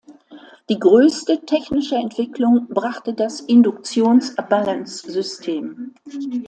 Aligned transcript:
Die 0.67 0.79
größte 0.79 1.45
technische 1.45 1.93
Entwicklung 1.95 2.65
brachte 2.69 3.13
das 3.13 3.39
Induktions-Balance-System. 3.41 5.93